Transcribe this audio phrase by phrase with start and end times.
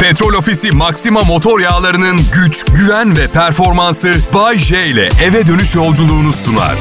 [0.00, 6.32] Petrol Ofisi Maxima motor yağlarının güç, güven ve performansı Bay J ile eve dönüş yolculuğunu
[6.32, 6.74] sunar.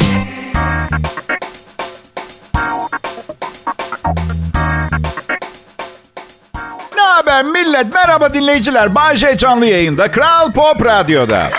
[6.95, 7.93] Ne haber millet?
[7.93, 8.95] Merhaba dinleyiciler.
[8.95, 10.11] Bay J canlı yayında.
[10.11, 11.51] Kral Pop Radyo'da.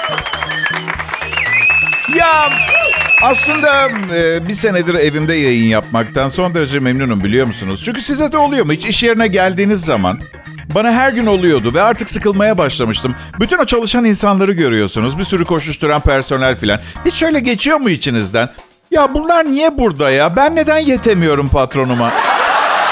[2.16, 2.50] Ya
[3.22, 7.82] aslında e, bir senedir evimde yayın yapmaktan son derece memnunum biliyor musunuz?
[7.84, 8.72] Çünkü size de oluyor mu?
[8.72, 10.20] Hiç iş yerine geldiğiniz zaman
[10.74, 13.14] bana her gün oluyordu ve artık sıkılmaya başlamıştım.
[13.40, 15.18] Bütün o çalışan insanları görüyorsunuz.
[15.18, 16.80] Bir sürü koşuşturan personel filan.
[17.04, 18.48] Hiç şöyle geçiyor mu içinizden?
[18.90, 20.36] Ya bunlar niye burada ya?
[20.36, 22.12] Ben neden yetemiyorum patronuma?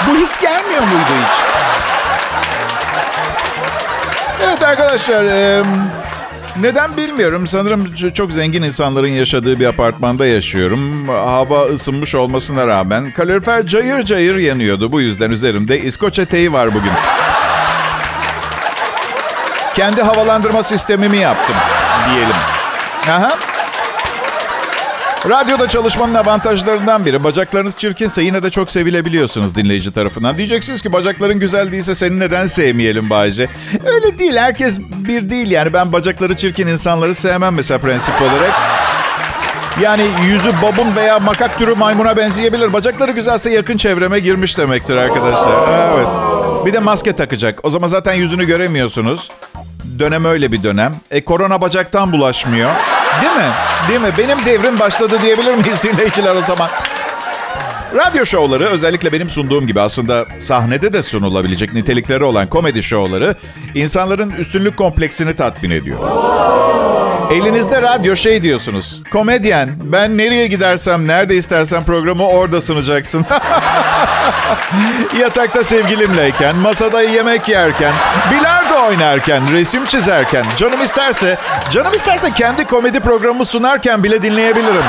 [0.09, 1.39] Bu his gelmiyor muydu hiç?
[4.43, 5.25] Evet arkadaşlar,
[6.61, 7.47] neden bilmiyorum.
[7.47, 11.07] Sanırım çok zengin insanların yaşadığı bir apartmanda yaşıyorum.
[11.07, 14.91] Hava ısınmış olmasına rağmen kalorifer cayır cayır yanıyordu.
[14.91, 16.91] Bu yüzden üzerimde İskoç eteği var bugün.
[19.77, 21.55] Kendi havalandırma sistemimi yaptım
[22.11, 22.35] diyelim.
[23.09, 23.37] Aha.
[25.29, 27.23] Radyoda çalışmanın avantajlarından biri.
[27.23, 30.37] Bacaklarınız çirkinse yine de çok sevilebiliyorsunuz dinleyici tarafından.
[30.37, 33.49] Diyeceksiniz ki bacakların güzel değilse seni neden sevmeyelim Bayce?
[33.85, 34.35] Öyle değil.
[34.37, 35.73] Herkes bir değil yani.
[35.73, 38.51] Ben bacakları çirkin insanları sevmem mesela prensip olarak.
[39.81, 42.73] Yani yüzü babun veya makak türü maymuna benzeyebilir.
[42.73, 45.67] Bacakları güzelse yakın çevreme girmiş demektir arkadaşlar.
[45.95, 46.07] Evet.
[46.67, 47.59] Bir de maske takacak.
[47.63, 49.31] O zaman zaten yüzünü göremiyorsunuz.
[49.99, 50.95] Dönem öyle bir dönem.
[51.11, 52.71] E korona bacaktan bulaşmıyor.
[53.21, 53.51] Değil mi?
[53.89, 54.09] Değil mi?
[54.17, 56.69] Benim devrim başladı diyebilir miyiz dinleyiciler o zaman?
[57.95, 63.35] Radyo şovları özellikle benim sunduğum gibi aslında sahnede de sunulabilecek nitelikleri olan komedi şovları
[63.75, 65.99] insanların üstünlük kompleksini tatmin ediyor.
[67.31, 69.01] Elinizde radyo şey diyorsunuz.
[69.11, 73.25] Komedyen ben nereye gidersem nerede istersen programı orada sunacaksın.
[75.19, 77.93] Yatakta sevgilimleyken, masada yemek yerken,
[78.31, 81.37] bilardo oynarken, resim çizerken, canım isterse,
[81.71, 84.83] canım isterse kendi komedi programı sunarken bile dinleyebilirim.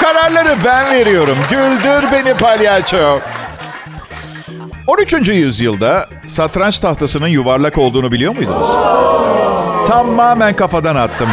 [0.00, 1.38] Kararları ben veriyorum.
[1.50, 3.20] Güldür beni palyaço.
[4.86, 5.12] 13.
[5.28, 8.68] yüzyılda satranç tahtasının yuvarlak olduğunu biliyor muydunuz?
[9.88, 11.28] Tamamen kafadan attım.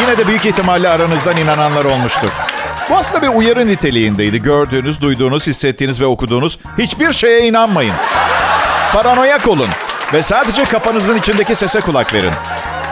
[0.00, 2.28] Yine de büyük ihtimalle aranızdan inananlar olmuştur.
[2.90, 4.42] Bu aslında bir uyarı niteliğindeydi.
[4.42, 7.94] Gördüğünüz, duyduğunuz, hissettiğiniz ve okuduğunuz hiçbir şeye inanmayın.
[8.92, 9.68] Paranoyak olun
[10.12, 12.32] ve sadece kafanızın içindeki sese kulak verin.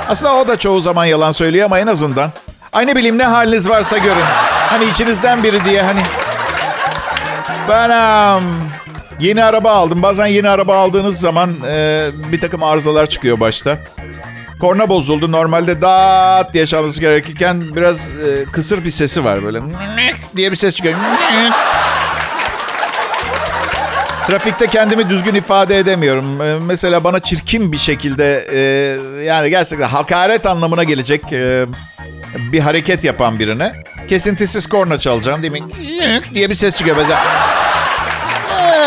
[0.08, 2.30] Aslında o da çoğu zaman yalan söylüyor ama en azından.
[2.72, 4.24] Ay ne bileyim ne haliniz varsa görün.
[4.70, 6.00] Hani içinizden biri diye hani.
[7.68, 8.44] Ben um,
[9.20, 10.02] yeni araba aldım.
[10.02, 13.78] Bazen yeni araba aldığınız zaman e, bir takım arızalar çıkıyor başta.
[14.64, 15.32] Korna bozuldu.
[15.32, 19.60] Normalde dat diye çalması gerekirken biraz e, kısır bir sesi var böyle.
[20.36, 20.94] diye bir ses çıkıyor.
[24.26, 26.40] Trafikte kendimi düzgün ifade edemiyorum.
[26.40, 28.60] E, mesela bana çirkin bir şekilde e,
[29.24, 31.66] yani gerçekten hakaret anlamına gelecek e,
[32.52, 33.72] bir hareket yapan birine
[34.08, 35.60] kesintisiz korna çalacağım değil mi?
[36.34, 36.96] diye bir ses çıkıyor.
[36.96, 37.22] Mesela.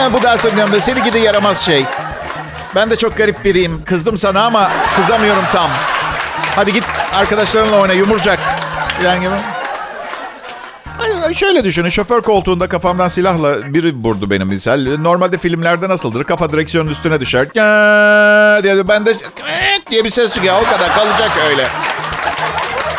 [0.09, 0.73] E, bu da söylüyorum.
[0.81, 1.85] Seni gidi yaramaz şey.
[2.75, 3.83] Ben de çok garip biriyim.
[3.85, 5.69] Kızdım sana ama kızamıyorum tam.
[6.55, 6.83] Hadi git
[7.15, 8.39] arkadaşlarınla oyna yumurcak.
[9.01, 9.33] Falan gibi.
[11.35, 14.87] Şöyle düşünün şoför koltuğunda kafamdan silahla biri vurdu benim misal.
[14.99, 16.23] Normalde filmlerde nasıldır?
[16.23, 17.53] Kafa direksiyonun üstüne düşer.
[18.63, 19.13] Diye ben de
[19.91, 20.55] diye bir ses çıkıyor.
[20.61, 21.67] O kadar kalacak öyle.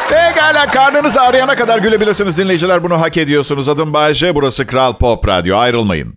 [0.08, 2.84] Pekala karnınız ağrıyana kadar gülebilirsiniz dinleyiciler.
[2.84, 3.68] Bunu hak ediyorsunuz.
[3.68, 4.34] Adım Bayece.
[4.34, 5.58] Burası Kral Pop Radyo.
[5.58, 6.14] Ayrılmayın.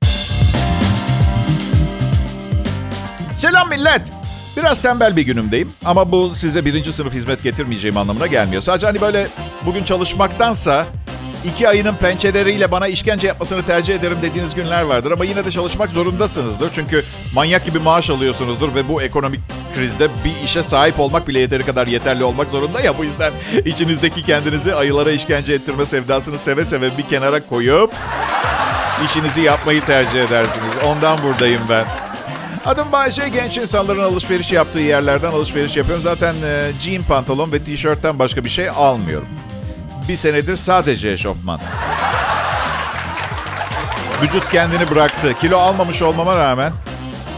[3.41, 4.01] Selam millet.
[4.57, 8.61] Biraz tembel bir günümdeyim ama bu size birinci sınıf hizmet getirmeyeceğim anlamına gelmiyor.
[8.61, 9.27] Sadece hani böyle
[9.65, 10.85] bugün çalışmaktansa
[11.45, 15.11] iki ayının pençeleriyle bana işkence yapmasını tercih ederim dediğiniz günler vardır.
[15.11, 16.69] Ama yine de çalışmak zorundasınızdır.
[16.73, 17.03] Çünkü
[17.33, 19.39] manyak gibi maaş alıyorsunuzdur ve bu ekonomik
[19.75, 22.97] krizde bir işe sahip olmak bile yeteri kadar yeterli olmak zorunda ya.
[22.97, 23.33] Bu yüzden
[23.65, 27.93] içinizdeki kendinizi ayılara işkence ettirme sevdasını seve seve bir kenara koyup
[29.05, 30.73] işinizi yapmayı tercih edersiniz.
[30.85, 32.10] Ondan buradayım ben.
[32.65, 33.29] Adım Bayşe.
[33.29, 36.03] Genç insanların alışveriş yaptığı yerlerden alışveriş yapıyorum.
[36.03, 39.27] Zaten e, jean pantolon ve tişörtten başka bir şey almıyorum.
[40.09, 41.59] Bir senedir sadece eşofman.
[44.23, 45.33] Vücut kendini bıraktı.
[45.41, 46.71] Kilo almamış olmama rağmen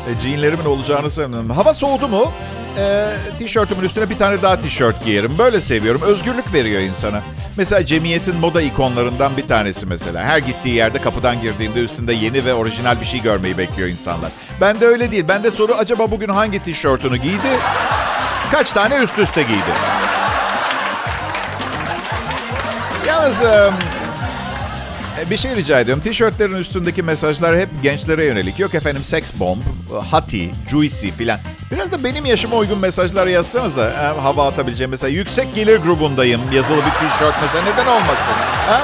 [0.09, 1.50] e, jeanlerimin olacağını sanıyorum.
[1.50, 2.31] Hava soğudu mu?
[2.77, 3.05] E,
[3.39, 5.31] tişörtümün üstüne bir tane daha tişört giyerim.
[5.37, 6.01] Böyle seviyorum.
[6.01, 7.21] Özgürlük veriyor insana.
[7.57, 10.23] Mesela cemiyetin moda ikonlarından bir tanesi mesela.
[10.23, 14.31] Her gittiği yerde kapıdan girdiğinde üstünde yeni ve orijinal bir şey görmeyi bekliyor insanlar.
[14.61, 15.25] Ben de öyle değil.
[15.27, 17.59] Ben de soru acaba bugün hangi tişörtünü giydi?
[18.51, 19.73] Kaç tane üst üste giydi?
[23.07, 23.41] Yalnız
[25.30, 26.04] bir şey rica ediyorum.
[26.04, 28.60] Tişörtlerin üstündeki mesajlar hep gençlere yönelik.
[28.60, 29.60] Yok efendim sex bomb,
[30.12, 31.39] hati, juicy filan.
[31.71, 33.83] Biraz da benim yaşıma uygun mesajlar yazsanıza.
[33.83, 38.33] Ha, hava atabileceğim mesela yüksek gelir grubundayım yazılı bir tişört mesela neden olmasın?
[38.68, 38.81] Ha?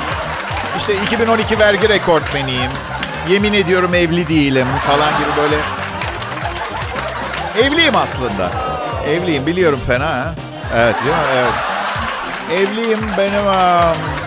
[0.78, 2.72] İşte 2012 vergi rekortmeniyim.
[3.30, 5.56] Yemin ediyorum evli değilim falan gibi böyle.
[7.68, 8.52] Evliyim aslında.
[9.08, 10.36] Evliyim biliyorum fena ha.
[10.76, 11.22] Evet değil mi?
[11.36, 11.54] Evet.
[12.62, 13.48] Evliyim benim...
[13.48, 14.19] Um,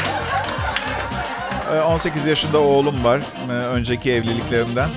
[1.80, 3.20] 18 yaşında oğlum var.
[3.48, 4.88] Önceki evliliklerimden.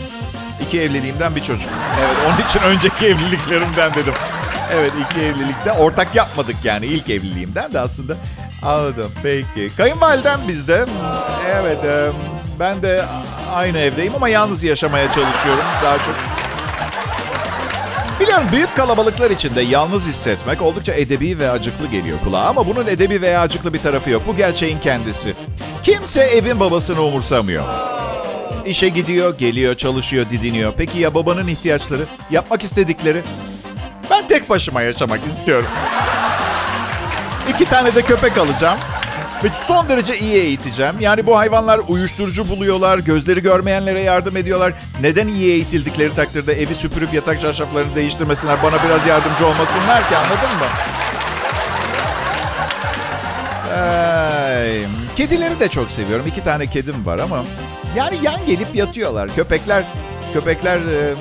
[0.68, 1.69] İki evliliğimden bir çocuk.
[2.00, 4.13] Evet onun için önceki evliliklerimden dedim.
[4.74, 8.13] Evet iki evlilikte ortak yapmadık yani ilk evliliğimden de aslında.
[8.63, 9.75] Anladım peki.
[9.77, 10.86] Kayınvalidem bizde.
[11.51, 11.77] Evet
[12.60, 13.06] ben de
[13.54, 16.16] aynı evdeyim ama yalnız yaşamaya çalışıyorum daha çok.
[18.19, 23.22] Biliyorum büyük kalabalıklar içinde yalnız hissetmek oldukça edebi ve acıklı geliyor kulağa ama bunun edebi
[23.22, 24.22] veya acıklı bir tarafı yok.
[24.27, 25.33] Bu gerçeğin kendisi.
[25.86, 27.64] Kimse evin babasını umursamıyor.
[28.66, 30.74] İşe gidiyor, geliyor, çalışıyor, didiniyor.
[30.78, 33.22] Peki ya babanın ihtiyaçları, yapmak istedikleri?
[34.12, 35.68] Ben tek başıma yaşamak istiyorum.
[37.50, 38.80] İki tane de köpek alacağım.
[39.44, 40.96] Ve son derece iyi eğiteceğim.
[41.00, 44.74] Yani bu hayvanlar uyuşturucu buluyorlar, gözleri görmeyenlere yardım ediyorlar.
[45.02, 50.58] Neden iyi eğitildikleri takdirde evi süpürüp yatak çarşaflarını değiştirmesinler, bana biraz yardımcı olmasınlar ki anladın
[50.60, 50.66] mı?
[53.78, 56.27] Ay, kedileri de çok seviyorum.
[56.27, 57.44] İki tane kedim var ama
[57.95, 59.35] yani yan gelip yatıyorlar.
[59.35, 59.83] Köpekler
[60.33, 61.13] köpekler e,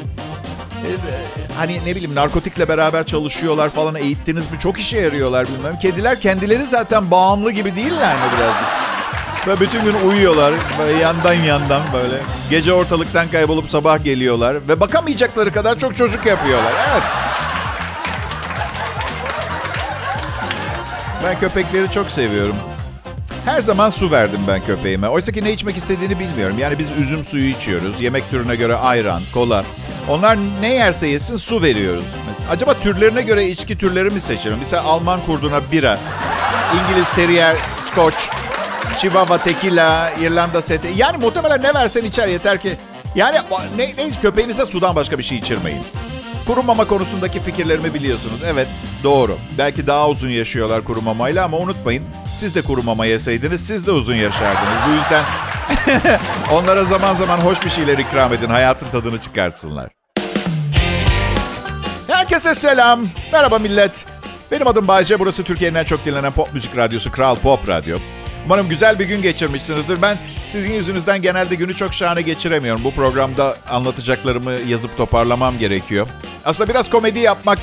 [0.84, 0.90] e,
[1.56, 5.78] hani ne bileyim narkotikle beraber çalışıyorlar falan eğittiniz mi çok işe yarıyorlar bilmem.
[5.78, 8.84] Kediler kendileri zaten bağımlı gibi değiller mi birazcık?
[9.48, 12.16] Ve bütün gün uyuyorlar böyle yandan yandan böyle.
[12.50, 16.72] Gece ortalıktan kaybolup sabah geliyorlar ve bakamayacakları kadar çok çocuk yapıyorlar.
[16.90, 17.02] Evet.
[21.24, 22.56] Ben köpekleri çok seviyorum.
[23.44, 25.08] Her zaman su verdim ben köpeğime.
[25.08, 26.56] Oysa ki ne içmek istediğini bilmiyorum.
[26.58, 28.00] Yani biz üzüm suyu içiyoruz.
[28.00, 29.64] Yemek türüne göre ayran, kola.
[30.08, 32.04] Onlar ne yerse yesin su veriyoruz.
[32.50, 34.58] Acaba türlerine göre içki türleri mi seçelim?
[34.58, 35.98] Mesela Alman kurduna bira,
[36.74, 38.16] İngiliz terrier, scotch,
[38.98, 40.88] Chihuahua tequila, İrlanda sete.
[40.96, 42.70] Yani muhtemelen ne versen içer yeter ki.
[43.14, 43.38] Yani
[43.76, 45.82] ne, ne köpeğinize sudan başka bir şey içirmeyin.
[46.46, 48.40] Kurumama konusundaki fikirlerimi biliyorsunuz.
[48.46, 48.68] Evet
[49.04, 49.38] doğru.
[49.58, 52.04] Belki daha uzun yaşıyorlar kurumamayla ama unutmayın.
[52.36, 54.78] Siz de kurumama yeseydiniz siz de uzun yaşardınız.
[54.88, 55.24] Bu yüzden
[56.52, 58.48] onlara zaman zaman hoş bir şeyler ikram edin.
[58.48, 59.90] Hayatın tadını çıkartsınlar.
[62.06, 63.00] Herkese selam.
[63.32, 64.06] Merhaba millet.
[64.50, 65.18] Benim adım Bayce.
[65.18, 67.98] Burası Türkiye'nin en çok dinlenen pop müzik radyosu Kral Pop Radyo.
[68.46, 70.02] Umarım güzel bir gün geçirmişsinizdir.
[70.02, 70.18] Ben
[70.48, 72.84] sizin yüzünüzden genelde günü çok şahane geçiremiyorum.
[72.84, 76.08] Bu programda anlatacaklarımı yazıp toparlamam gerekiyor.
[76.44, 77.58] Aslında biraz komedi yapmak,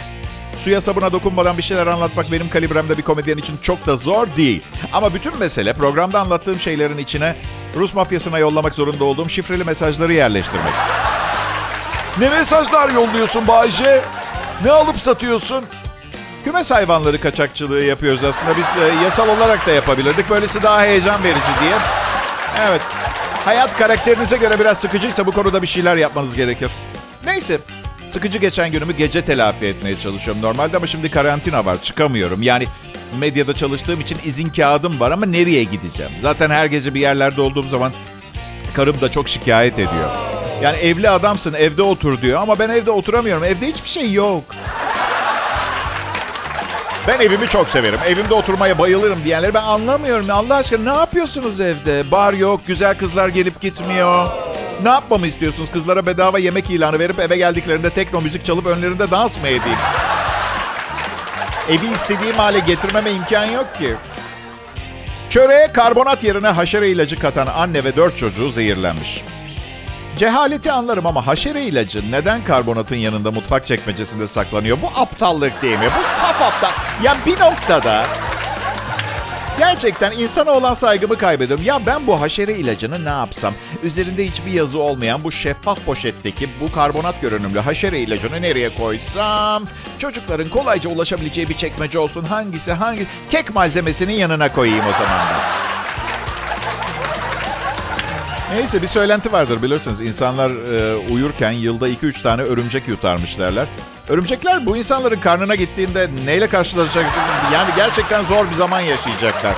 [0.63, 4.61] suya sabuna dokunmadan bir şeyler anlatmak benim kalibremde bir komedyen için çok da zor değil.
[4.93, 7.35] Ama bütün mesele programda anlattığım şeylerin içine
[7.75, 10.73] Rus mafyasına yollamak zorunda olduğum şifreli mesajları yerleştirmek.
[12.19, 14.01] Ne mesajlar yolluyorsun Bayce?
[14.63, 15.65] Ne alıp satıyorsun?
[16.43, 18.57] Kümes hayvanları kaçakçılığı yapıyoruz aslında.
[18.57, 20.29] Biz e, yasal olarak da yapabilirdik.
[20.29, 21.73] Böylesi daha heyecan verici diye.
[22.69, 22.81] Evet.
[23.45, 26.71] Hayat karakterinize göre biraz sıkıcıysa bu konuda bir şeyler yapmanız gerekir.
[27.25, 27.59] Neyse.
[28.11, 31.81] Sıkıcı geçen günümü gece telafi etmeye çalışıyorum normalde ama şimdi karantina var.
[31.81, 32.41] Çıkamıyorum.
[32.41, 32.67] Yani
[33.19, 36.11] medyada çalıştığım için izin kağıdım var ama nereye gideceğim?
[36.19, 37.91] Zaten her gece bir yerlerde olduğum zaman
[38.73, 40.15] karım da çok şikayet ediyor.
[40.63, 43.43] Yani evli adamsın evde otur diyor ama ben evde oturamıyorum.
[43.43, 44.43] Evde hiçbir şey yok.
[47.07, 47.99] Ben evimi çok severim.
[48.07, 50.27] Evimde oturmaya bayılırım diyenleri ben anlamıyorum.
[50.31, 52.11] Allah aşkına ne yapıyorsunuz evde?
[52.11, 54.27] Bar yok, güzel kızlar gelip gitmiyor.
[54.83, 55.71] Ne yapmamı istiyorsunuz?
[55.71, 59.79] Kızlara bedava yemek ilanı verip eve geldiklerinde tekno müzik çalıp önlerinde dans mı edeyim?
[61.69, 63.95] Evi istediğim hale getirmeme imkan yok ki.
[65.29, 69.23] Çöreğe karbonat yerine haşere ilacı katan anne ve dört çocuğu zehirlenmiş.
[70.17, 74.81] Cehaleti anlarım ama haşere ilacı neden karbonatın yanında mutfak çekmecesinde saklanıyor?
[74.81, 75.89] Bu aptallık değil mi?
[75.99, 76.71] Bu saf aptal.
[77.03, 78.03] Ya bir noktada
[79.59, 81.65] gerçekten insana olan saygımı kaybediyorum.
[81.65, 83.53] Ya ben bu haşere ilacını ne yapsam?
[83.83, 89.63] Üzerinde hiçbir yazı olmayan bu şeffaf poşetteki bu karbonat görünümlü haşere ilacını nereye koysam?
[89.99, 92.23] Çocukların kolayca ulaşabileceği bir çekmece olsun.
[92.23, 93.05] Hangisi hangi?
[93.31, 95.35] Kek malzemesinin yanına koyayım o zaman da.
[98.53, 100.01] Neyse bir söylenti vardır bilirsiniz.
[100.01, 103.67] İnsanlar e, uyurken yılda 2-3 tane örümcek yutarmış derler.
[104.11, 107.05] Örümcekler bu insanların karnına gittiğinde neyle karşılaşacak?
[107.53, 109.55] Yani gerçekten zor bir zaman yaşayacaklar.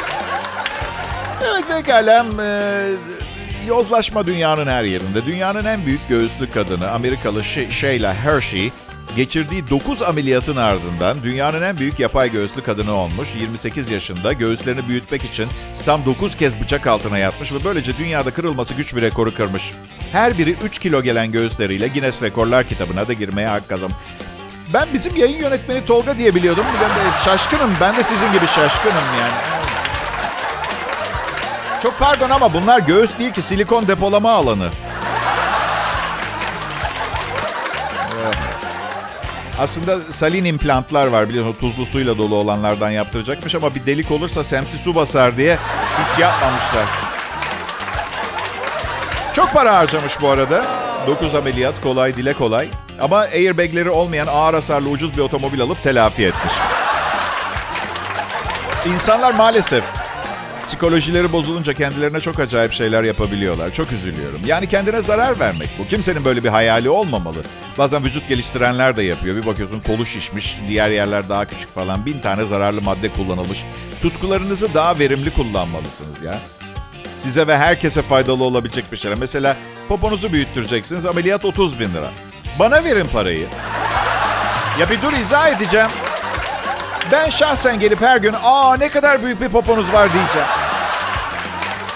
[1.44, 2.26] Evet pekala.
[2.44, 2.92] E,
[3.68, 5.26] yozlaşma dünyanın her yerinde.
[5.26, 8.72] Dünyanın en büyük göğüslü kadını Amerikalı Sheila Hershey
[9.16, 13.36] Geçirdiği 9 ameliyatın ardından dünyanın en büyük yapay göğüslü kadını olmuş.
[13.36, 15.48] 28 yaşında göğüslerini büyütmek için
[15.86, 19.72] tam 9 kez bıçak altına yatmış ve böylece dünyada kırılması güç bir rekoru kırmış.
[20.12, 23.98] Her biri 3 kilo gelen göğüsleriyle Guinness Rekorlar kitabına da girmeye hak kazanmış.
[24.74, 26.65] Ben bizim yayın yönetmeni Tolga diye biliyordum.
[27.25, 27.74] Şaşkınım.
[27.82, 29.34] Ben de sizin gibi şaşkınım yani.
[31.84, 34.70] Çok pardon ama bunlar göğüs değil ki silikon depolama alanı.
[39.60, 44.77] Aslında salin implantlar var biliyorsun tuzlu suyla dolu olanlardan yaptıracakmış ama bir delik olursa semti
[44.77, 45.58] su basar diye
[46.00, 46.86] hiç yapmamışlar.
[49.34, 50.65] Çok para harcamış bu arada.
[51.08, 52.70] 9 ameliyat kolay dile kolay.
[53.00, 56.54] Ama airbagleri olmayan ağır hasarlı ucuz bir otomobil alıp telafi etmiş.
[58.86, 59.84] İnsanlar maalesef
[60.64, 63.74] psikolojileri bozulunca kendilerine çok acayip şeyler yapabiliyorlar.
[63.74, 64.42] Çok üzülüyorum.
[64.46, 65.88] Yani kendine zarar vermek bu.
[65.88, 67.44] Kimsenin böyle bir hayali olmamalı.
[67.78, 69.36] Bazen vücut geliştirenler de yapıyor.
[69.36, 72.06] Bir bakıyorsun kolu şişmiş, diğer yerler daha küçük falan.
[72.06, 73.64] Bin tane zararlı madde kullanılmış.
[74.02, 76.40] Tutkularınızı daha verimli kullanmalısınız ya.
[77.20, 79.18] Size ve herkese faydalı olabilecek bir şeyler.
[79.18, 79.58] Mesela
[79.88, 81.06] poponuzu büyüttüreceksiniz.
[81.06, 82.10] Ameliyat 30 bin lira.
[82.60, 83.48] Bana verin parayı.
[84.80, 85.90] Ya bir dur izah edeceğim.
[87.12, 90.48] Ben şahsen gelip her gün aa ne kadar büyük bir poponuz var diyeceğim.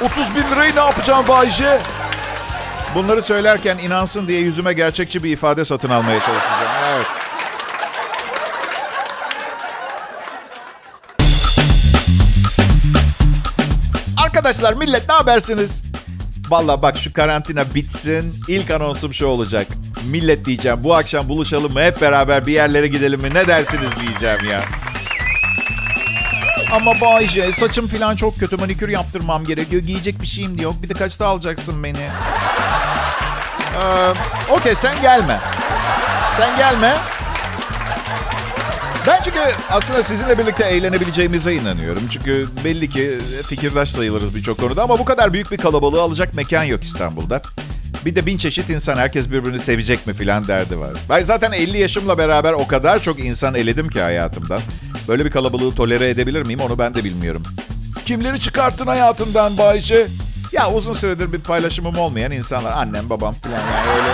[0.02, 1.80] 30 bin lirayı ne yapacağım Bayce?
[2.96, 6.72] Bunları söylerken inansın diye yüzüme gerçekçi bir ifade satın almaya çalışacağım.
[6.96, 7.06] Evet.
[14.26, 15.84] Arkadaşlar millet ne habersiniz?
[16.50, 18.36] Valla bak şu karantina bitsin.
[18.48, 19.68] İlk anonsum şu olacak.
[20.12, 24.52] Millet diyeceğim bu akşam buluşalım mı hep beraber bir yerlere gidelim mi ne dersiniz diyeceğim
[24.52, 24.64] ya.
[26.72, 29.82] Ama Bayce saçım falan çok kötü manikür yaptırmam gerekiyor.
[29.84, 30.76] Giyecek bir şeyim de yok.
[30.84, 31.98] Bir de kaçta alacaksın beni?
[33.82, 34.14] Ee,
[34.50, 35.40] Okey sen gelme.
[36.38, 36.94] Sen gelme.
[39.08, 42.04] Ben çünkü aslında sizinle birlikte eğlenebileceğimize inanıyorum.
[42.12, 43.18] Çünkü belli ki
[43.50, 47.42] fikirdaş sayılırız birçok konuda ama bu kadar büyük bir kalabalığı alacak mekan yok İstanbul'da.
[48.08, 50.94] Bir de bin çeşit insan herkes birbirini sevecek mi filan derdi var.
[51.10, 54.62] Ben zaten 50 yaşımla beraber o kadar çok insan eledim ki hayatımdan.
[55.08, 57.44] Böyle bir kalabalığı tolere edebilir miyim onu ben de bilmiyorum.
[58.06, 60.08] Kimleri çıkarttın hayatından Bayşe?
[60.52, 62.72] Ya uzun süredir bir paylaşımım olmayan insanlar.
[62.72, 64.14] Annem, babam filan yani öyle.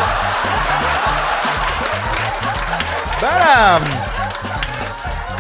[3.22, 3.88] Benim.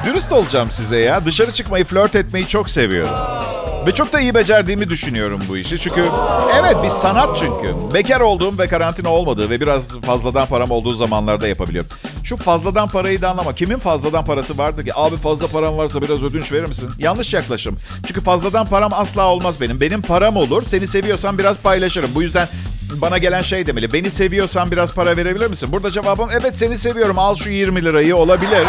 [0.05, 1.25] Dürüst olacağım size ya.
[1.25, 3.15] Dışarı çıkmayı, flört etmeyi çok seviyorum.
[3.87, 5.79] Ve çok da iyi becerdiğimi düşünüyorum bu işi.
[5.79, 6.03] Çünkü
[6.59, 7.93] evet bir sanat çünkü.
[7.93, 11.89] Bekar olduğum ve karantina olmadığı ve biraz fazladan param olduğu zamanlarda yapabiliyorum.
[12.23, 13.55] Şu fazladan parayı da anlama.
[13.55, 14.91] Kimin fazladan parası vardı ki?
[14.95, 16.89] Abi fazla param varsa biraz ödünç verir misin?
[16.99, 17.77] Yanlış yaklaşım.
[18.07, 19.81] Çünkü fazladan param asla olmaz benim.
[19.81, 20.63] Benim param olur.
[20.67, 22.09] Seni seviyorsan biraz paylaşırım.
[22.15, 22.47] Bu yüzden
[23.01, 23.93] bana gelen şey demeli.
[23.93, 25.69] Beni seviyorsan biraz para verebilir misin?
[25.71, 27.19] Burada cevabım evet seni seviyorum.
[27.19, 28.67] Al şu 20 lirayı olabilir.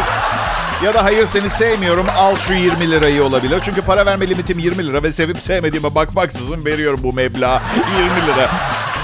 [0.85, 3.61] Ya da hayır seni sevmiyorum al şu 20 lirayı olabilir.
[3.65, 7.61] Çünkü para verme limitim 20 lira ve sevip sevmediğime bakmaksızın veriyorum bu meblağı
[7.99, 8.51] 20 lira.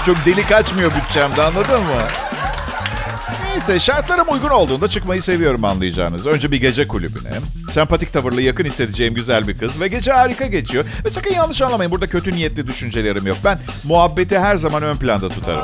[0.05, 2.01] Çok delik açmıyor bütçemde anladın mı?
[3.51, 6.27] Neyse şartlarım uygun olduğunda çıkmayı seviyorum anlayacağınız.
[6.27, 7.31] Önce bir gece kulübüne.
[7.71, 10.85] Sempatik tavırlı yakın hissedeceğim güzel bir kız ve gece harika geçiyor.
[11.05, 13.37] Ve sakın yanlış anlamayın burada kötü niyetli düşüncelerim yok.
[13.43, 15.63] Ben muhabbeti her zaman ön planda tutarım.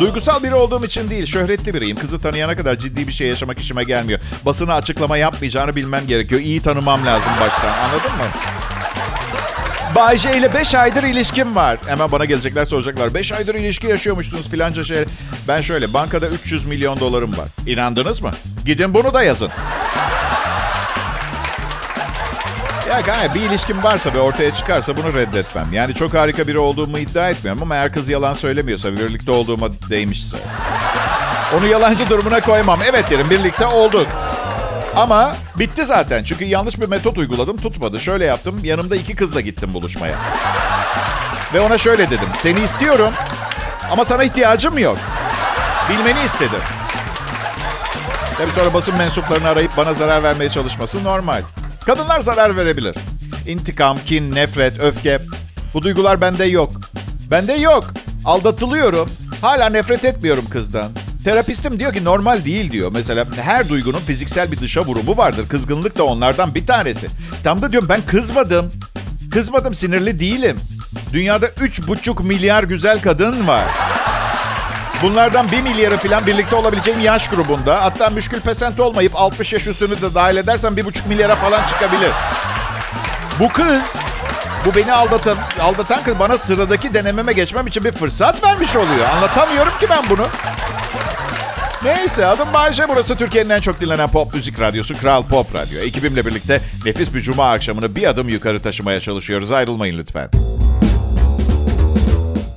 [0.00, 1.96] Duygusal biri olduğum için değil, şöhretli biriyim.
[1.96, 4.20] Kızı tanıyana kadar ciddi bir şey yaşamak işime gelmiyor.
[4.44, 6.40] Basına açıklama yapmayacağını bilmem gerekiyor.
[6.40, 7.78] İyi tanımam lazım baştan.
[7.78, 8.55] Anladın mı?
[9.96, 11.78] Bayce ile 5 aydır ilişkim var.
[11.86, 13.14] Hemen bana gelecekler soracaklar.
[13.14, 15.04] 5 aydır ilişki yaşıyormuşsunuz filanca şey.
[15.48, 17.48] Ben şöyle bankada 300 milyon dolarım var.
[17.66, 18.30] İnandınız mı?
[18.64, 19.50] Gidin bunu da yazın.
[22.88, 25.72] Ya gayet bir ilişkim varsa ve ortaya çıkarsa bunu reddetmem.
[25.72, 30.36] Yani çok harika biri olduğumu iddia etmiyorum ama eğer kız yalan söylemiyorsa birlikte olduğuma değmişse.
[31.58, 32.80] Onu yalancı durumuna koymam.
[32.90, 34.06] Evet derim birlikte olduk.
[34.96, 36.24] Ama bitti zaten.
[36.24, 38.00] Çünkü yanlış bir metot uyguladım tutmadı.
[38.00, 38.60] Şöyle yaptım.
[38.64, 40.18] Yanımda iki kızla gittim buluşmaya.
[41.54, 42.28] Ve ona şöyle dedim.
[42.38, 43.10] Seni istiyorum
[43.90, 44.98] ama sana ihtiyacım yok.
[45.90, 46.60] Bilmeni istedim.
[48.38, 51.42] Tabii sonra basın mensuplarını arayıp bana zarar vermeye çalışması normal.
[51.86, 52.96] Kadınlar zarar verebilir.
[53.46, 55.20] İntikam, kin, nefret, öfke.
[55.74, 56.72] Bu duygular bende yok.
[57.30, 57.84] Bende yok.
[58.24, 59.10] Aldatılıyorum.
[59.40, 60.90] Hala nefret etmiyorum kızdan.
[61.26, 62.90] Terapistim diyor ki normal değil diyor.
[62.92, 65.48] Mesela her duygunun fiziksel bir dışa vurumu vardır.
[65.48, 67.06] Kızgınlık da onlardan bir tanesi.
[67.44, 68.72] Tam da diyorum ben kızmadım.
[69.32, 70.56] Kızmadım sinirli değilim.
[71.12, 73.64] Dünyada 3,5 milyar güzel kadın var.
[75.02, 77.84] Bunlardan 1 milyarı falan birlikte olabileceğim yaş grubunda.
[77.84, 82.10] Hatta müşkül pesent olmayıp 60 yaş üstünü de dahil edersem 1,5 milyara falan çıkabilir.
[83.40, 83.96] Bu kız,
[84.64, 89.08] bu beni aldatan, aldatan kız bana sıradaki denememe geçmem için bir fırsat vermiş oluyor.
[89.14, 90.26] Anlatamıyorum ki ben bunu.
[91.84, 92.88] Neyse adım Bayce.
[92.88, 95.80] Burası Türkiye'nin en çok dinlenen pop müzik radyosu Kral Pop Radyo.
[95.80, 99.50] Ekibimle birlikte nefis bir cuma akşamını bir adım yukarı taşımaya çalışıyoruz.
[99.50, 100.30] Ayrılmayın lütfen.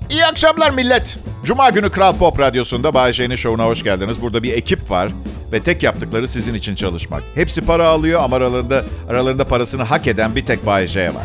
[0.10, 1.18] İyi akşamlar millet.
[1.46, 4.22] Cuma günü Kral Pop Radyosu'nda Bayece'nin şovuna hoş geldiniz.
[4.22, 5.10] Burada bir ekip var
[5.52, 7.24] ve tek yaptıkları sizin için çalışmak.
[7.36, 11.24] Hepsi para alıyor ama aralarında, aralarında parasını hak eden bir tek Bayece var.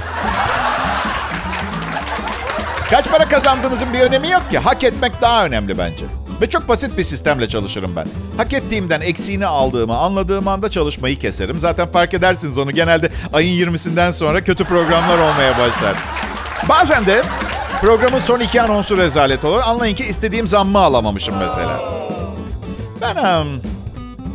[2.90, 4.58] Kaç para kazandığınızın bir önemi yok ki.
[4.58, 6.04] Hak etmek daha önemli bence.
[6.40, 8.06] Ve çok basit bir sistemle çalışırım ben.
[8.36, 11.58] Hak ettiğimden eksiğini aldığımı anladığım anda çalışmayı keserim.
[11.58, 15.96] Zaten fark edersiniz onu genelde ayın 20'sinden sonra kötü programlar olmaya başlar.
[16.68, 17.22] Bazen de
[17.80, 19.60] programın son iki anonsu rezalet olur.
[19.64, 21.80] Anlayın ki istediğim zammı alamamışım mesela.
[23.00, 23.48] Ben um,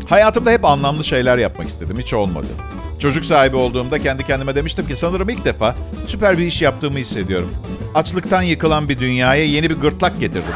[0.09, 1.97] hayatımda hep anlamlı şeyler yapmak istedim.
[1.99, 2.47] Hiç olmadı.
[2.99, 5.75] Çocuk sahibi olduğumda kendi kendime demiştim ki sanırım ilk defa
[6.07, 7.49] süper bir iş yaptığımı hissediyorum.
[7.95, 10.53] Açlıktan yıkılan bir dünyaya yeni bir gırtlak getirdim.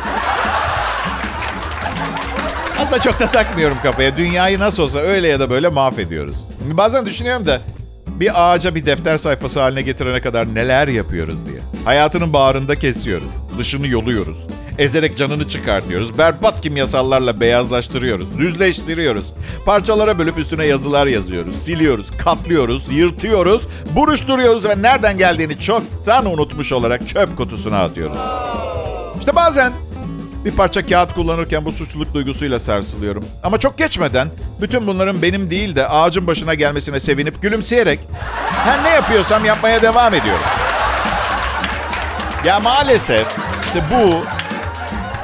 [2.83, 4.17] Aslında çok da takmıyorum kafaya.
[4.17, 6.35] Dünyayı nasıl olsa öyle ya da böyle mahvediyoruz.
[6.61, 7.61] Bazen düşünüyorum da
[8.07, 11.59] bir ağaca bir defter sayfası haline getirene kadar neler yapıyoruz diye.
[11.85, 13.27] Hayatının bağrında kesiyoruz.
[13.57, 14.47] Dışını yoluyoruz.
[14.77, 16.17] Ezerek canını çıkartıyoruz.
[16.17, 18.37] Berbat kimyasallarla beyazlaştırıyoruz.
[18.37, 19.25] Düzleştiriyoruz.
[19.65, 21.55] Parçalara bölüp üstüne yazılar yazıyoruz.
[21.55, 23.63] Siliyoruz, katlıyoruz, yırtıyoruz,
[23.95, 28.19] buruşturuyoruz ve nereden geldiğini çoktan unutmuş olarak çöp kutusuna atıyoruz.
[29.19, 29.71] İşte bazen
[30.45, 33.25] bir parça kağıt kullanırken bu suçluluk duygusuyla sarsılıyorum.
[33.43, 34.27] Ama çok geçmeden
[34.61, 37.99] bütün bunların benim değil de ağacın başına gelmesine sevinip gülümseyerek
[38.49, 40.45] her ne yapıyorsam yapmaya devam ediyorum.
[42.45, 43.27] Ya maalesef
[43.63, 44.25] işte bu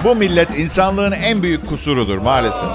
[0.03, 2.69] bu millet insanlığın en büyük kusurudur maalesef.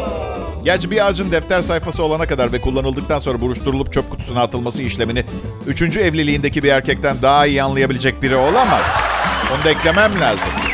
[0.64, 5.24] Gerçi bir ağacın defter sayfası olana kadar ve kullanıldıktan sonra buruşturulup çöp kutusuna atılması işlemini
[5.66, 8.82] üçüncü evliliğindeki bir erkekten daha iyi anlayabilecek biri olamaz.
[9.54, 10.74] Onu da eklemem lazım.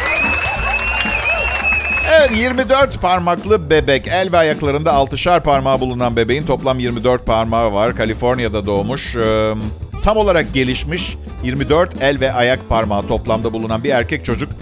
[2.21, 4.09] Evet 24 parmaklı bebek.
[4.09, 7.97] El ve ayaklarında altışar parmağı bulunan bebeğin toplam 24 parmağı var.
[7.97, 9.17] Kaliforniya'da doğmuş.
[9.17, 9.55] Ee,
[10.03, 14.53] tam olarak gelişmiş 24 el ve ayak parmağı toplamda bulunan bir erkek çocuk.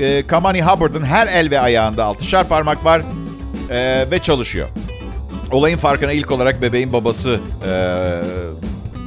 [0.00, 3.02] Ee, Kamani Hubbard'ın her el ve ayağında altışar parmak var
[3.70, 4.68] ee, ve çalışıyor.
[5.52, 8.20] Olayın farkına ilk olarak bebeğin babası ee,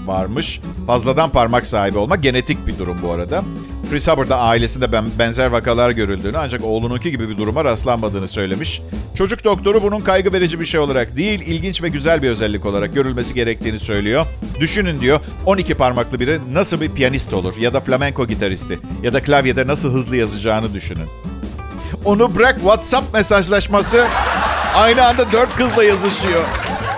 [0.05, 0.61] varmış.
[0.87, 3.43] Fazladan parmak sahibi olmak genetik bir durum bu arada.
[3.91, 8.81] Chris Hubbard'da ailesinde ben, benzer vakalar görüldüğünü ancak oğlununki gibi bir duruma rastlanmadığını söylemiş.
[9.15, 12.95] Çocuk doktoru bunun kaygı verici bir şey olarak değil, ilginç ve güzel bir özellik olarak
[12.95, 14.25] görülmesi gerektiğini söylüyor.
[14.59, 19.23] Düşünün diyor, 12 parmaklı biri nasıl bir piyanist olur ya da flamenko gitaristi ya da
[19.23, 21.07] klavyede nasıl hızlı yazacağını düşünün.
[22.05, 24.07] Onu bırak WhatsApp mesajlaşması
[24.75, 26.43] aynı anda dört kızla yazışıyor.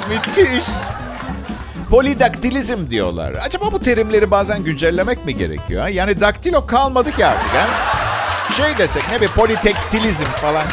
[0.10, 0.64] Müthiş.
[1.94, 3.34] Polidaktilizm diyorlar.
[3.46, 5.88] Acaba bu terimleri bazen güncellemek mi gerekiyor?
[5.88, 7.52] Yani daktilo kalmadı ki artık.
[7.52, 7.68] Ha?
[8.54, 10.64] Şey desek ne bir politekstilizm falan.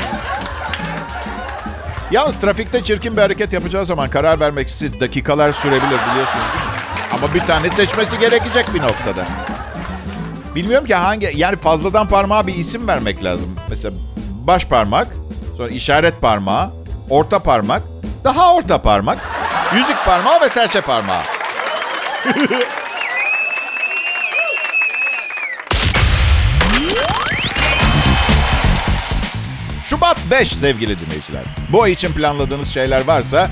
[2.10, 5.80] Yalnız trafikte çirkin bir hareket yapacağı zaman karar vermek için dakikalar sürebilir
[6.10, 7.12] biliyorsunuz değil mi?
[7.12, 9.26] Ama bir tane seçmesi gerekecek bir noktada.
[10.54, 13.56] Bilmiyorum ki hangi yani fazladan parmağa bir isim vermek lazım.
[13.68, 13.94] Mesela
[14.46, 15.08] baş parmak,
[15.56, 16.70] sonra işaret parmağı,
[17.10, 17.82] orta parmak,
[18.24, 19.18] daha orta parmak,
[19.74, 21.22] yüzük parmağı ve serçe parmağı.
[29.84, 31.42] Şubat 5 sevgili dinleyiciler.
[31.68, 33.50] Bu ay için planladığınız şeyler varsa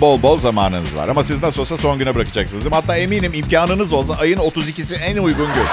[0.00, 1.08] bol bol zamanınız var.
[1.08, 2.64] Ama siz nasıl olsa son güne bırakacaksınız.
[2.70, 5.64] Hatta eminim imkanınız olsa ayın 32'si en uygun gün.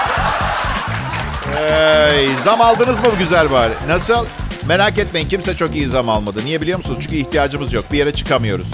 [1.54, 3.72] Hey, zam aldınız mı bu güzel bari?
[3.88, 4.26] Nasıl?
[4.66, 6.44] Merak etmeyin kimse çok iyi zam almadı.
[6.44, 6.98] Niye biliyor musunuz?
[7.02, 7.84] Çünkü ihtiyacımız yok.
[7.92, 8.66] Bir yere çıkamıyoruz.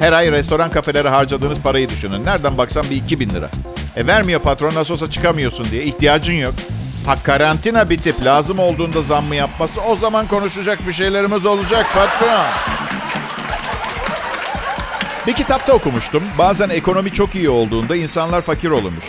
[0.00, 2.24] Her ay restoran kafelere harcadığınız parayı düşünün.
[2.24, 3.50] Nereden baksan bir 2000 lira.
[3.96, 5.82] E vermiyor patron nasıl olsa çıkamıyorsun diye.
[5.82, 6.54] ihtiyacın yok.
[7.06, 12.44] Ha karantina bitip lazım olduğunda zam mı yapması o zaman konuşacak bir şeylerimiz olacak patron.
[15.26, 16.22] Bir kitapta okumuştum.
[16.38, 19.04] Bazen ekonomi çok iyi olduğunda insanlar fakir olurmuş.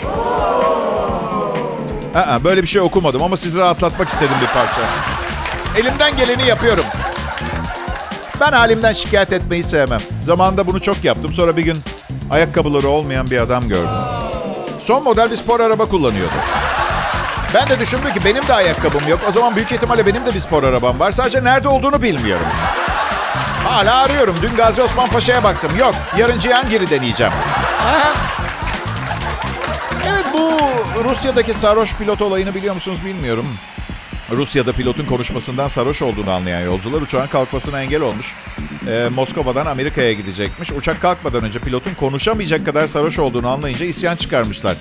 [2.15, 4.81] Aa, böyle bir şey okumadım ama sizi rahatlatmak istedim bir parça.
[5.77, 6.85] Elimden geleni yapıyorum.
[8.41, 9.99] Ben halimden şikayet etmeyi sevmem.
[10.23, 11.33] Zamanında bunu çok yaptım.
[11.33, 11.77] Sonra bir gün
[12.31, 13.89] ayakkabıları olmayan bir adam gördüm.
[14.79, 16.33] Son model bir spor araba kullanıyordu.
[17.53, 19.19] Ben de düşündüm ki benim de ayakkabım yok.
[19.29, 21.11] O zaman büyük ihtimalle benim de bir spor arabam var.
[21.11, 22.45] Sadece nerede olduğunu bilmiyorum.
[23.63, 24.35] Hala arıyorum.
[24.41, 25.71] Dün Gazi Osman Paşa'ya baktım.
[25.79, 25.95] Yok.
[26.17, 27.33] Yarın Cihangir'i deneyeceğim.
[30.09, 30.59] Evet bu
[31.09, 33.45] Rusya'daki sarhoş pilot olayını biliyor musunuz bilmiyorum.
[34.31, 38.35] Rusya'da pilotun konuşmasından sarhoş olduğunu anlayan yolcular uçağın kalkmasına engel olmuş.
[38.87, 40.71] Ee, Moskova'dan Amerika'ya gidecekmiş.
[40.71, 44.77] Uçak kalkmadan önce pilotun konuşamayacak kadar sarhoş olduğunu anlayınca isyan çıkarmışlar.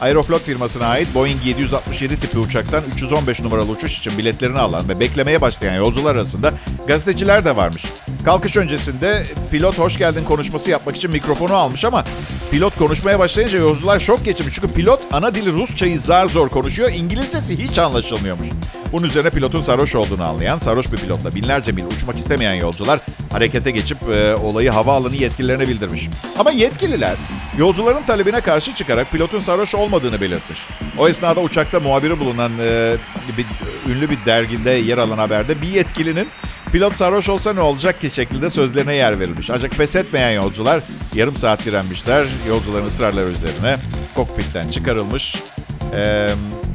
[0.00, 5.40] Aeroflot firmasına ait Boeing 767 tipi uçaktan 315 numaralı uçuş için biletlerini alan ve beklemeye
[5.40, 6.54] başlayan yolcular arasında
[6.86, 7.84] gazeteciler de varmış.
[8.24, 12.04] Kalkış öncesinde pilot hoş geldin konuşması yapmak için mikrofonu almış ama
[12.50, 14.54] pilot konuşmaya başlayınca yolcular şok geçirmiş.
[14.54, 18.46] Çünkü pilot ana dili Rusçayı zar zor konuşuyor, İngilizcesi hiç anlaşılmıyormuş.
[18.92, 23.00] Bunun üzerine pilotun sarhoş olduğunu anlayan, sarhoş bir pilotla binlerce mil uçmak istemeyen yolcular
[23.32, 26.08] harekete geçip e, olayı havaalanı yetkililerine bildirmiş.
[26.38, 27.16] Ama yetkililer
[27.58, 30.66] yolcuların talebine karşı çıkarak pilotun sarhoş olmadığını belirtmiş.
[30.98, 32.96] O esnada uçakta muhabiri bulunan e,
[33.38, 33.46] bir,
[33.92, 36.28] ünlü bir dergide yer alan haberde bir yetkilinin
[36.74, 39.50] pilot sarhoş olsa ne olacak ki şeklinde sözlerine yer verilmiş.
[39.50, 40.80] Ancak pes etmeyen yolcular
[41.14, 42.26] yarım saat direnmişler.
[42.48, 43.76] Yolcuların ısrarları üzerine
[44.14, 45.36] kokpitten çıkarılmış.
[45.94, 46.30] Eee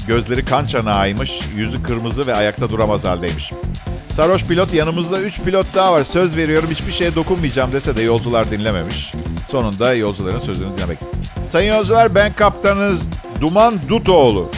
[0.07, 3.51] Gözleri kan çanağıymış, yüzü kırmızı ve ayakta duramaz haldeymiş.
[4.11, 6.03] Sarhoş pilot yanımızda 3 pilot daha var.
[6.03, 9.13] Söz veriyorum hiçbir şeye dokunmayacağım dese de yolcular dinlememiş.
[9.51, 10.97] Sonunda yolcuların sözünü dinlemek.
[11.47, 13.07] Sayın yolcular ben kaptanınız
[13.41, 14.51] Duman Dutoğlu.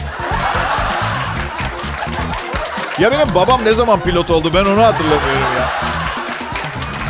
[3.02, 5.68] Ya benim babam ne zaman pilot oldu ben onu hatırlamıyorum ya.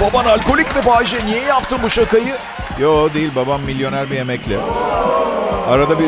[0.00, 1.26] Baban alkolik mi Bayce?
[1.26, 2.36] Niye yaptın bu şakayı?
[2.78, 4.58] Yo değil babam milyoner bir emekli.
[5.68, 6.06] Arada bir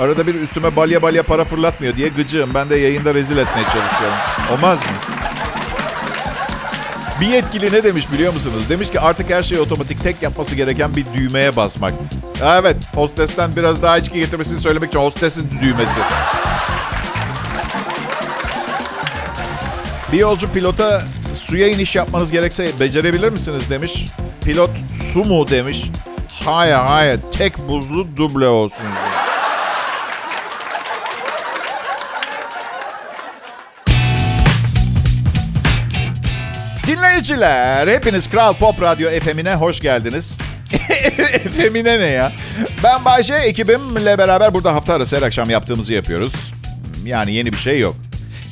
[0.00, 2.54] Arada bir üstüme balya balya para fırlatmıyor diye gıcığım.
[2.54, 4.18] Ben de yayında rezil etmeye çalışıyorum.
[4.52, 4.86] Olmaz mı?
[7.20, 8.62] Bir yetkili ne demiş biliyor musunuz?
[8.68, 11.92] Demiş ki artık her şey otomatik tek yapması gereken bir düğmeye basmak.
[12.44, 16.00] Evet hostesten biraz daha içki getirmesini söylemek için hostesin düğmesi.
[20.12, 21.02] Bir yolcu pilota
[21.34, 24.04] suya iniş yapmanız gerekse becerebilir misiniz demiş.
[24.44, 24.70] Pilot
[25.02, 25.82] su mu demiş.
[26.44, 28.86] Hayır hayır tek buzlu duble olsun.
[36.86, 40.38] Dinleyiciler, hepiniz Kral Pop Radyo FM'ine hoş geldiniz.
[41.56, 42.32] FM'ine ne ya?
[42.84, 46.32] Ben Bayce, ekibimle beraber burada hafta arası her akşam yaptığımızı yapıyoruz.
[47.04, 47.96] Yani yeni bir şey yok.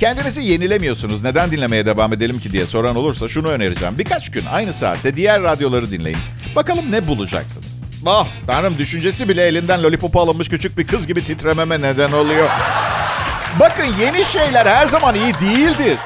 [0.05, 3.99] Kendinizi yenilemiyorsunuz, neden dinlemeye devam edelim ki diye soran olursa şunu önereceğim.
[3.99, 6.19] Birkaç gün aynı saatte diğer radyoları dinleyin.
[6.57, 7.83] Bakalım ne bulacaksınız.
[8.07, 12.49] Ah tanrım düşüncesi bile elinden lollipopu alınmış küçük bir kız gibi titrememe neden oluyor.
[13.61, 15.99] Bakın yeni şeyler her zaman iyi değildir.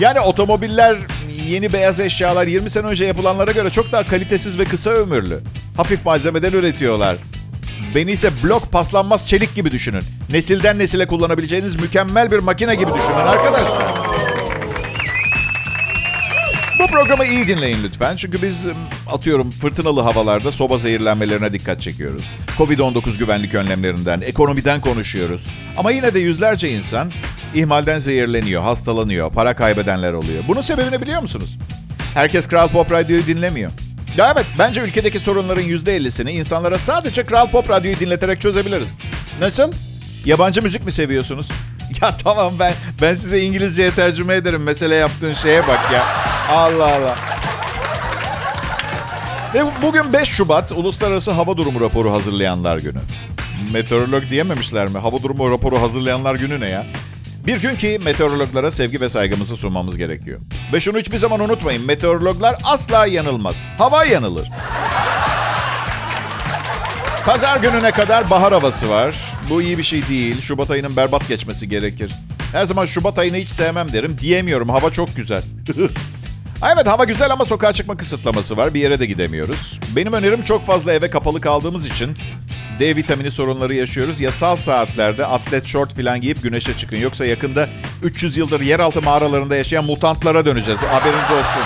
[0.00, 0.96] Yani otomobiller,
[1.48, 5.40] yeni beyaz eşyalar 20 sene önce yapılanlara göre çok daha kalitesiz ve kısa ömürlü.
[5.76, 7.16] Hafif malzemeden üretiyorlar.
[7.94, 10.02] Beni ise blok paslanmaz çelik gibi düşünün.
[10.30, 13.92] Nesilden nesile kullanabileceğiniz mükemmel bir makine gibi düşünün arkadaşlar.
[16.78, 18.16] Bu programı iyi dinleyin lütfen.
[18.16, 18.66] Çünkü biz
[19.12, 22.30] atıyorum fırtınalı havalarda soba zehirlenmelerine dikkat çekiyoruz.
[22.58, 25.46] Covid-19 güvenlik önlemlerinden, ekonomiden konuşuyoruz.
[25.76, 27.12] Ama yine de yüzlerce insan
[27.54, 30.42] ihmalden zehirleniyor, hastalanıyor, para kaybedenler oluyor.
[30.48, 31.58] Bunun sebebini biliyor musunuz?
[32.14, 33.72] Herkes Kral Pop Radyo'yu dinlemiyor.
[34.16, 38.88] Ya evet, bence ülkedeki sorunların %50'sini insanlara sadece Kral Pop Radyo'yu dinleterek çözebiliriz.
[39.40, 39.72] Nasıl?
[40.24, 41.48] Yabancı müzik mi seviyorsunuz?
[42.02, 44.62] Ya tamam ben ben size İngilizceye tercüme ederim.
[44.62, 46.06] Mesele yaptığın şeye bak ya.
[46.50, 47.16] Allah Allah.
[49.54, 52.98] Ve bugün 5 Şubat Uluslararası Hava Durumu Raporu hazırlayanlar günü.
[53.72, 54.98] Meteorolog diyememişler mi?
[54.98, 56.86] Hava durumu raporu hazırlayanlar günü ne ya?
[57.46, 60.40] Bir gün ki meteorologlara sevgi ve saygımızı sunmamız gerekiyor.
[60.72, 61.86] Ve şunu hiçbir zaman unutmayın.
[61.86, 63.56] Meteorologlar asla yanılmaz.
[63.78, 64.50] Hava yanılır.
[67.26, 69.16] Pazar gününe kadar bahar havası var.
[69.50, 70.40] Bu iyi bir şey değil.
[70.40, 72.12] Şubat ayının berbat geçmesi gerekir.
[72.52, 74.16] Her zaman Şubat ayını hiç sevmem derim.
[74.20, 74.68] Diyemiyorum.
[74.68, 75.42] Hava çok güzel.
[76.74, 78.74] evet hava güzel ama sokağa çıkma kısıtlaması var.
[78.74, 79.80] Bir yere de gidemiyoruz.
[79.96, 82.16] Benim önerim çok fazla eve kapalı kaldığımız için
[82.82, 84.20] D vitamini sorunları yaşıyoruz.
[84.20, 86.96] Yasal saatlerde atlet short falan giyip güneşe çıkın.
[86.96, 87.68] Yoksa yakında
[88.02, 90.80] 300 yıldır yeraltı mağaralarında yaşayan mutantlara döneceğiz.
[90.82, 91.62] Haberiniz olsun.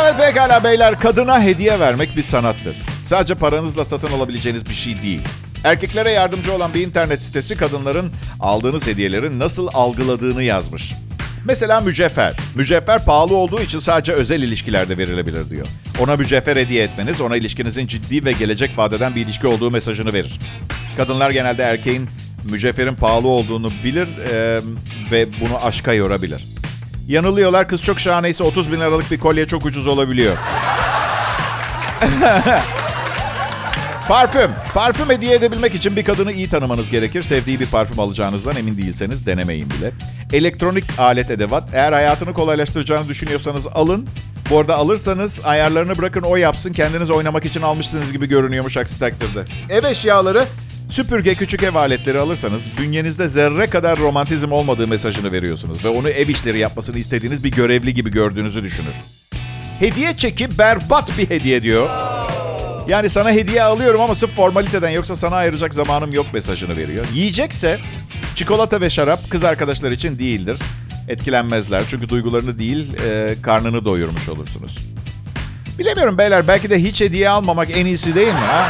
[0.00, 0.98] Evet pekala beyler.
[0.98, 2.76] Kadına hediye vermek bir sanattır.
[3.04, 5.20] Sadece paranızla satın alabileceğiniz bir şey değil.
[5.64, 10.92] Erkeklere yardımcı olan bir internet sitesi kadınların aldığınız hediyelerin nasıl algıladığını yazmış.
[11.46, 12.32] Mesela mücevher.
[12.54, 15.66] Mücevher pahalı olduğu için sadece özel ilişkilerde verilebilir diyor.
[16.00, 20.38] Ona mücevher hediye etmeniz ona ilişkinizin ciddi ve gelecek vadeden bir ilişki olduğu mesajını verir.
[20.96, 22.08] Kadınlar genelde erkeğin
[22.50, 24.60] mücevherin pahalı olduğunu bilir e,
[25.10, 26.44] ve bunu aşka yorabilir.
[27.08, 30.36] Yanılıyorlar kız çok şahaneyse 30 bin liralık bir kolye çok ucuz olabiliyor.
[34.08, 34.50] Parfüm.
[34.74, 37.22] Parfüm hediye edebilmek için bir kadını iyi tanımanız gerekir.
[37.22, 39.92] Sevdiği bir parfüm alacağınızdan emin değilseniz denemeyin bile.
[40.32, 41.74] Elektronik alet edevat.
[41.74, 44.08] Eğer hayatını kolaylaştıracağını düşünüyorsanız alın.
[44.50, 46.72] Bu arada alırsanız ayarlarını bırakın o yapsın.
[46.72, 49.44] Kendiniz oynamak için almışsınız gibi görünüyormuş aksi takdirde.
[49.70, 50.44] Ev eşyaları
[50.90, 56.28] Süpürge küçük ev aletleri alırsanız bünyenizde zerre kadar romantizm olmadığı mesajını veriyorsunuz ve onu ev
[56.28, 58.94] işleri yapmasını istediğiniz bir görevli gibi gördüğünüzü düşünür.
[59.78, 61.90] Hediye çeki berbat bir hediye diyor.
[62.88, 67.06] Yani sana hediye alıyorum ama sırf formaliteden yoksa sana ayıracak zamanım yok mesajını veriyor.
[67.14, 67.78] Yiyecekse
[68.34, 70.58] çikolata ve şarap kız arkadaşlar için değildir.
[71.08, 74.78] Etkilenmezler çünkü duygularını değil e, karnını doyurmuş olursunuz.
[75.78, 78.68] Bilemiyorum beyler belki de hiç hediye almamak en iyisi değil mi ha?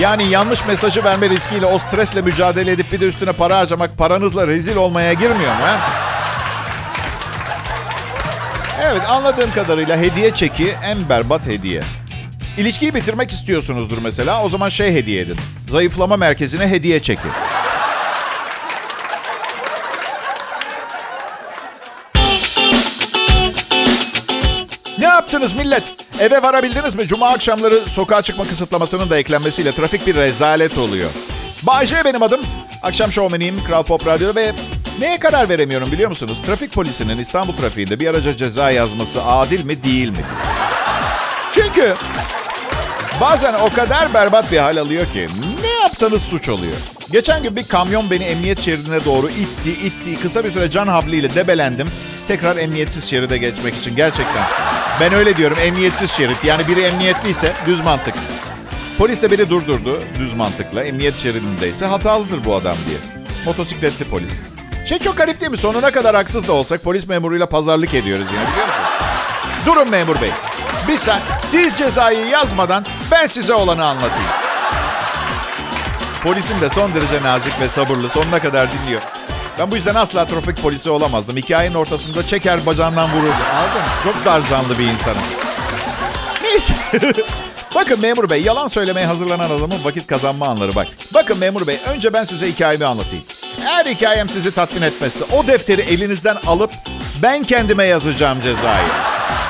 [0.00, 4.46] Yani yanlış mesajı verme riskiyle o stresle mücadele edip bir de üstüne para harcamak paranızla
[4.46, 5.80] rezil olmaya girmiyor mu ha?
[8.82, 11.82] Evet anladığım kadarıyla hediye çeki en berbat hediye.
[12.58, 14.44] İlişkiyi bitirmek istiyorsunuzdur mesela.
[14.44, 15.36] O zaman şey hediye edin.
[15.68, 17.28] Zayıflama merkezine hediye çeki.
[24.98, 25.82] Ne yaptınız millet?
[26.20, 27.06] Eve varabildiniz mi?
[27.06, 31.10] Cuma akşamları sokağa çıkma kısıtlamasının da eklenmesiyle trafik bir rezalet oluyor.
[31.62, 32.40] Bayce benim adım.
[32.82, 34.52] Akşam şovmeniyim Kral Pop Radyo'da ve
[35.00, 36.38] neye karar veremiyorum biliyor musunuz?
[36.46, 40.24] Trafik polisinin İstanbul trafiğinde bir araca ceza yazması adil mi değil mi?
[41.52, 41.94] Çünkü
[43.20, 45.28] bazen o kadar berbat bir hal alıyor ki
[45.62, 46.76] ne yapsanız suç oluyor.
[47.12, 50.22] Geçen gün bir kamyon beni emniyet şeridine doğru itti, itti.
[50.22, 51.88] Kısa bir süre can havliyle debelendim.
[52.28, 54.44] Tekrar emniyetsiz şeride geçmek için gerçekten.
[55.00, 56.44] Ben öyle diyorum emniyetsiz şerit.
[56.44, 58.14] Yani biri emniyetliyse düz mantık.
[58.98, 60.84] Polis de beni durdurdu düz mantıkla.
[60.84, 62.98] Emniyet şeridindeyse hatalıdır bu adam diye.
[63.46, 64.30] Motosikletli polis.
[64.88, 65.58] Şey çok garip değil mi?
[65.58, 68.82] Sonuna kadar haksız da olsak polis memuruyla pazarlık ediyoruz yine biliyor musun?
[69.66, 70.30] Durun memur bey.
[70.88, 74.30] Bir sen, siz cezayı yazmadan ben size olanı anlatayım.
[76.22, 78.08] Polisim de son derece nazik ve sabırlı.
[78.08, 79.02] Sonuna kadar dinliyor.
[79.58, 81.36] Ben bu yüzden asla trafik polisi olamazdım.
[81.36, 83.34] Hikayenin ortasında çeker bacağından vururdu.
[83.54, 83.88] Anladın mı?
[84.04, 85.22] Çok dar canlı bir insanım.
[86.42, 86.74] Neyse.
[87.74, 90.88] Bakın memur bey yalan söylemeye hazırlanan adamın vakit kazanma anları bak.
[91.14, 93.24] Bakın memur bey önce ben size hikayemi anlatayım.
[93.68, 96.70] Eğer hikayem sizi tatmin etmezse o defteri elinizden alıp
[97.22, 98.88] ben kendime yazacağım cezayı.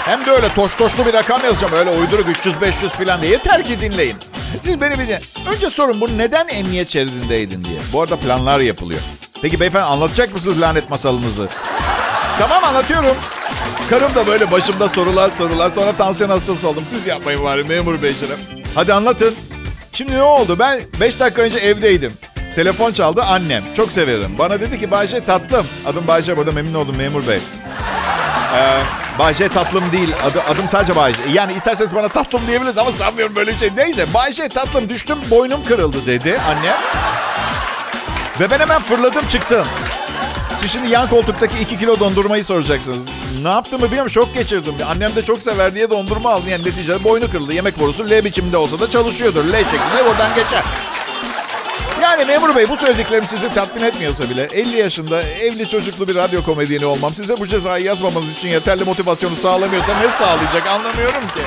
[0.09, 1.73] Hem de öyle toş toşlu bir rakam yazacağım.
[1.73, 3.33] Öyle uyduruk 300-500 falan diye.
[3.33, 4.17] Yeter ki dinleyin.
[4.63, 5.21] Siz beni dinleyin.
[5.55, 7.79] Önce sorun bu neden emniyet şeridindeydin diye.
[7.93, 9.01] Bu arada planlar yapılıyor.
[9.43, 11.49] Peki beyefendi anlatacak mısınız lanet masalınızı?
[12.39, 13.17] Tamam anlatıyorum.
[13.91, 15.71] Karım da böyle başımda sorular sorular.
[15.71, 16.85] Sonra tansiyon hastası oldum.
[16.87, 18.35] Siz yapmayın bari memur beyciğim.
[18.75, 19.35] Hadi anlatın.
[19.93, 20.57] Şimdi ne oldu?
[20.59, 22.13] Ben 5 dakika önce evdeydim.
[22.55, 23.63] Telefon çaldı annem.
[23.77, 24.39] Çok severim.
[24.39, 25.67] Bana dedi ki Bayce tatlım.
[25.87, 27.39] Adım Bayce burada memnun oldum memur bey.
[28.57, 28.81] Ee,
[29.19, 30.15] Bayce tatlım değil.
[30.25, 31.19] Adı, adım sadece Bayce.
[31.33, 33.71] Yani isterseniz bana tatlım diyebiliriz ama sanmıyorum böyle bir şey.
[33.77, 36.77] Neyse Bayce tatlım düştüm boynum kırıldı dedi anne.
[38.41, 39.67] Ve ben hemen fırladım çıktım.
[40.59, 43.05] Siz şimdi yan koltuktaki 2 kilo dondurmayı soracaksınız.
[43.43, 44.75] Ne yaptığımı bilmiyorum şok geçirdim.
[44.91, 46.51] Annem de çok sever diye dondurma aldı.
[46.51, 47.53] Yani neticede boynu kırıldı.
[47.53, 49.45] Yemek borusu L biçimde olsa da çalışıyordur.
[49.45, 50.63] L şeklinde oradan geçer.
[52.09, 56.43] Yani memur bey bu söylediklerim sizi tatmin etmiyorsa bile 50 yaşında evli çocuklu bir radyo
[56.43, 61.41] komedyeni olmam size bu cezayı yazmamanız için yeterli motivasyonu sağlamıyorsa ne sağlayacak anlamıyorum ki.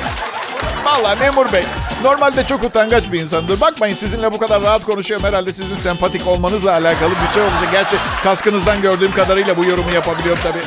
[0.84, 1.64] Vallahi memur bey
[2.02, 3.60] normalde çok utangaç bir insandır.
[3.60, 5.26] Bakmayın sizinle bu kadar rahat konuşuyorum.
[5.26, 7.68] Herhalde sizin sempatik olmanızla alakalı bir şey olacak.
[7.72, 10.62] Gerçi kaskınızdan gördüğüm kadarıyla bu yorumu yapabiliyorum tabii.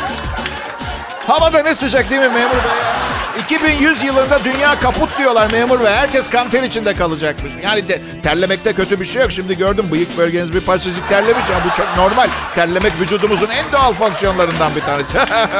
[1.28, 3.06] Havada ne sıcak değil mi memur bey?
[3.40, 5.88] 2100 yılında dünya kaput diyorlar memur bey.
[5.88, 7.54] Herkes kanter içinde kalacakmış.
[7.64, 9.32] Yani de, terlemekte kötü bir şey yok.
[9.32, 11.44] Şimdi gördüm bıyık bölgeniz bir parçacık terlemiş.
[11.50, 12.28] ama bu çok normal.
[12.56, 15.18] Terlemek vücudumuzun en doğal fonksiyonlarından bir tanesi.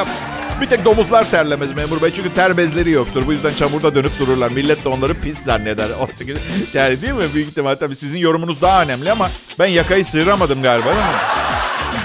[0.62, 2.12] bir tek domuzlar terlemez memur bey.
[2.16, 3.28] Çünkü ter bezleri yoktur.
[3.28, 4.52] Bu yüzden çamurda dönüp dururlar.
[4.52, 5.88] Millet de onları pis zanneder.
[6.74, 7.24] Yani değil mi?
[7.34, 11.46] Büyük ihtimal tabii sizin yorumunuz daha önemli ama ben yakayı sıyıramadım galiba değil mi?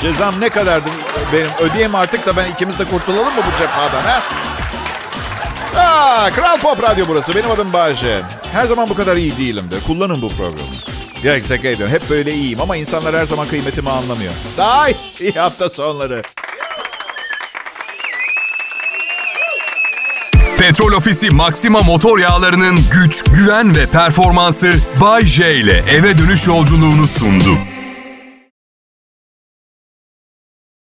[0.00, 0.88] Cezam ne kadardı
[1.32, 1.70] benim?
[1.70, 4.22] Ödeyeyim artık da ben ikimiz de kurtulalım mı bu cephadan ha?
[5.76, 7.34] Aa, Kral Pop Radyo burası.
[7.34, 8.20] Benim adım Bahçe.
[8.52, 9.74] Her zaman bu kadar iyi değilim de.
[9.86, 10.60] Kullanın bu programı.
[11.24, 11.94] Ya şaka ediyorum.
[11.94, 14.32] Hep böyle iyiyim ama insanlar her zaman kıymetimi anlamıyor.
[14.56, 14.88] Daha
[15.20, 16.22] iyi hafta sonları.
[20.58, 27.04] Petrol Ofisi Maxima motor yağlarının güç, güven ve performansı Bay J ile eve dönüş yolculuğunu
[27.06, 27.58] sundu.